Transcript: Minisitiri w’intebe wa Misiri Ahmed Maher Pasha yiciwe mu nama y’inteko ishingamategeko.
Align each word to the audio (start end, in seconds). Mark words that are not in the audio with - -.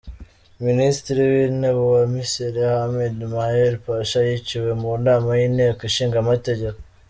Minisitiri 0.65 1.21
w’intebe 1.31 1.83
wa 1.93 2.03
Misiri 2.13 2.61
Ahmed 2.79 3.15
Maher 3.33 3.73
Pasha 3.85 4.19
yiciwe 4.27 4.71
mu 4.81 4.91
nama 5.07 5.29
y’inteko 5.39 5.81
ishingamategeko. 5.89 6.79